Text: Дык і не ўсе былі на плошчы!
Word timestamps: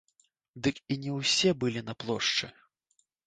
Дык 0.67 0.79
і 0.95 0.97
не 1.03 1.11
ўсе 1.17 1.49
былі 1.63 1.85
на 1.91 1.97
плошчы! 2.05 2.51